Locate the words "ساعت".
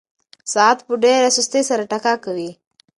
0.53-0.79